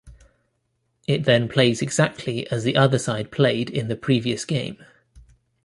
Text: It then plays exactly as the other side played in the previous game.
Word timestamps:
It 1.05 1.25
then 1.25 1.47
plays 1.47 1.79
exactly 1.83 2.49
as 2.49 2.63
the 2.63 2.75
other 2.75 2.97
side 2.97 3.29
played 3.31 3.69
in 3.69 3.87
the 3.87 3.95
previous 3.95 4.45
game. 4.45 4.83